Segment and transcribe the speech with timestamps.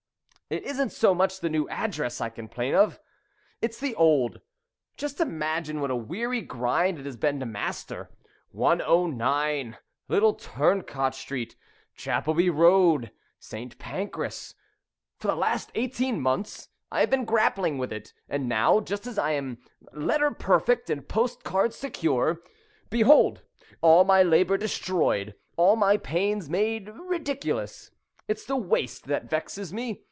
[0.49, 2.99] "It isn't so much the new address I complain of,
[3.61, 4.41] it's the old.
[4.97, 8.09] Just imagine what a weary grind it has been to master
[8.49, 9.77] '109,
[10.09, 11.55] Little Turncot Street,
[11.95, 13.79] Chapelby Road, St.
[13.79, 14.53] Pancras.'
[15.19, 19.17] For the last eighteen months I have been grappling with it, and now, just as
[19.17, 19.57] I am
[19.93, 22.41] letter perfect and postcard secure,
[22.89, 23.41] behold
[23.79, 27.89] all my labour destroyed, all my pains made ridiculous.
[28.27, 29.99] It's the waste that vexes me.